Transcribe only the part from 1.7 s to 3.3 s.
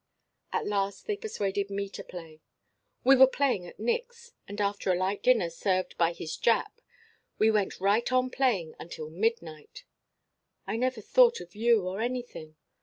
to play. We were